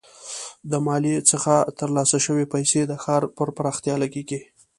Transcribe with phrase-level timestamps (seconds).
[0.71, 4.41] د مالیې څخه ترلاسه شوي پیسې د ښار پر پراختیا لګیږي.